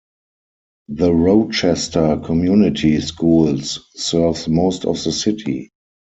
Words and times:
The 0.87 1.13
Rochester 1.13 2.17
Community 2.25 2.99
Schools 3.01 3.85
serves 3.93 4.47
most 4.47 4.83
of 4.83 4.95
the 5.03 5.11
city. 5.11 5.69